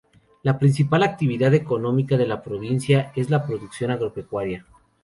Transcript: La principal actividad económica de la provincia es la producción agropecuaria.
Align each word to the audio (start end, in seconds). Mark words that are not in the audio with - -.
La 0.41 0.57
principal 0.57 1.03
actividad 1.03 1.53
económica 1.53 2.17
de 2.17 2.25
la 2.25 2.41
provincia 2.41 3.11
es 3.15 3.29
la 3.29 3.45
producción 3.45 3.91
agropecuaria. 3.91 4.65